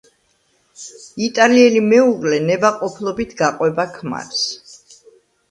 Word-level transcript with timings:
იტალიელი 1.25 1.81
მეუღლე 1.89 2.39
ნებაყოფლობით 2.47 3.37
გაყვება 3.43 3.87
ქმარს. 4.01 4.43